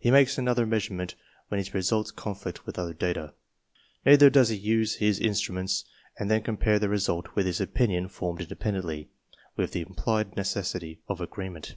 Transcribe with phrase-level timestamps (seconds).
[0.00, 1.14] He makes another measurement
[1.48, 3.34] when his results conflict with other data.
[4.02, 5.84] Neither does he use his instruments
[6.18, 9.10] and then compare their result with his opinion formed independently,
[9.54, 11.74] with the implied necessity of agreement.